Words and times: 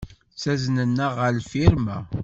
Ttaznen-aɣ 0.33 1.13
ɣer 1.19 1.31
lfirma. 1.39 1.97